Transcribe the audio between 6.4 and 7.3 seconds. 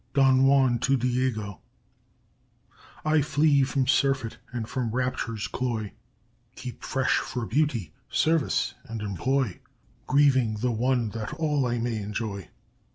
Keep fresh